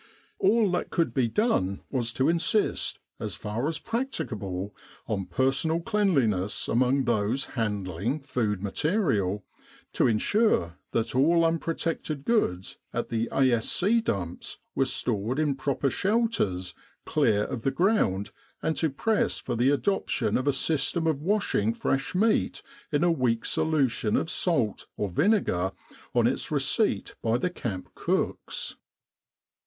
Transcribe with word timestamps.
All 0.39 0.71
that 0.71 0.89
could 0.89 1.13
be 1.13 1.27
done 1.27 1.81
was 1.91 2.11
to 2.13 2.27
insist, 2.27 2.97
as 3.19 3.35
far 3.35 3.67
as 3.67 3.77
practicable, 3.77 4.73
on 5.05 5.27
personal 5.27 5.79
cleanliness 5.79 6.67
among 6.67 7.03
those 7.03 7.45
handling 7.53 8.21
food 8.21 8.63
material, 8.63 9.45
to 9.93 10.07
ensure 10.07 10.79
that 10.89 11.13
all 11.13 11.45
unprotected 11.45 12.25
goods 12.25 12.77
at 12.91 13.09
the 13.09 13.29
A.S.C. 13.31 14.01
dumps 14.01 14.57
were 14.73 14.85
stored 14.85 15.37
in 15.37 15.53
proper 15.53 15.91
shelters 15.91 16.73
clear 17.05 17.43
of 17.43 17.61
the 17.61 17.69
ground, 17.69 18.31
and 18.63 18.75
to 18.77 18.89
press 18.89 19.37
for 19.37 19.55
the 19.55 19.69
adoption 19.69 20.35
of 20.35 20.47
a 20.47 20.51
system 20.53 21.05
of 21.05 21.21
washing 21.21 21.75
fresh 21.75 22.15
meat 22.15 22.63
in 22.91 23.03
a 23.03 23.11
weak 23.11 23.45
solution 23.45 24.17
of 24.17 24.31
salt 24.31 24.87
or 24.97 25.09
vinegar 25.09 25.73
on 26.15 26.25
its 26.25 26.49
receipt 26.49 27.13
by 27.21 27.37
the 27.37 27.51
camp 27.51 27.93
cooks. 27.93 28.77